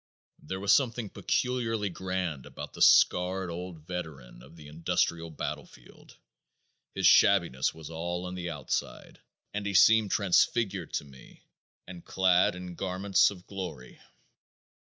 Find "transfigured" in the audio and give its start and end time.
10.09-10.91